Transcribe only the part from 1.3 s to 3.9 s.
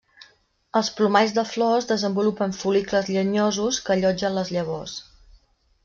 de flors desenvolupen fol·licles llenyosos